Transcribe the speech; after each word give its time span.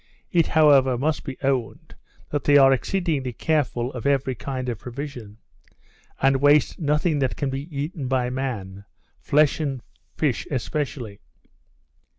It 0.31 0.47
however 0.47 0.97
must 0.97 1.23
be 1.23 1.37
owned, 1.43 1.93
that 2.31 2.45
they 2.45 2.57
are 2.57 2.73
exceedingly 2.73 3.33
careful 3.33 3.93
of 3.93 4.07
every 4.07 4.33
kind 4.33 4.67
of 4.67 4.79
provision, 4.79 5.37
and 6.19 6.37
waste 6.41 6.79
nothing 6.79 7.19
that 7.19 7.35
can 7.35 7.51
be 7.51 7.67
eaten 7.77 8.07
by 8.07 8.31
man; 8.31 8.85
flesh 9.19 9.59
and 9.59 9.83
fish 10.17 10.47
especially. 10.49 11.19